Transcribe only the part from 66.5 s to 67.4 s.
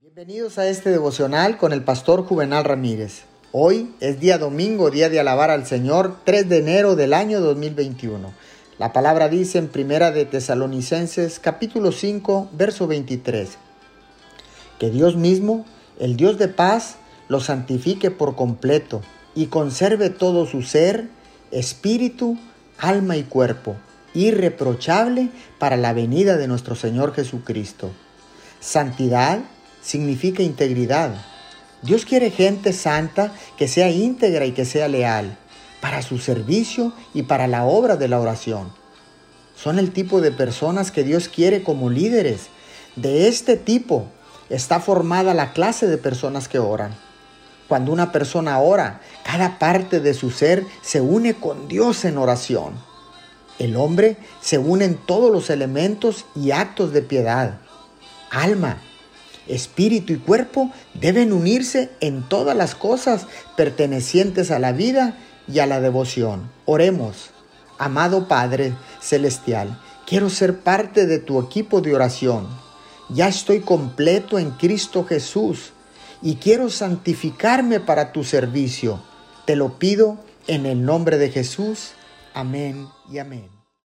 Oremos.